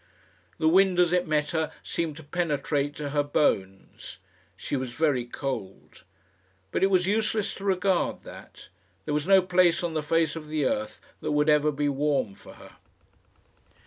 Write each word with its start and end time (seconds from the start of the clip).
The 0.57 0.67
wind, 0.67 0.99
as 0.99 1.13
it 1.13 1.27
met 1.27 1.51
her, 1.51 1.71
seemed 1.83 2.17
to 2.17 2.23
penetrate 2.23 2.95
to 2.95 3.11
her 3.11 3.21
bones. 3.21 4.17
She 4.57 4.75
was 4.75 4.93
very 4.95 5.25
cold! 5.25 6.01
But 6.71 6.81
it 6.81 6.89
was 6.89 7.05
useless 7.05 7.53
to 7.53 7.63
regard 7.65 8.23
that. 8.23 8.69
There 9.05 9.13
was 9.13 9.27
no 9.27 9.43
place 9.43 9.83
on 9.83 9.93
the 9.93 10.01
face 10.01 10.35
of 10.35 10.47
the 10.47 10.65
earth 10.65 10.99
that 11.19 11.33
would 11.33 11.49
ever 11.49 11.71
be 11.71 11.87
warm 11.87 12.33
for 12.33 12.53
her. 12.53 12.77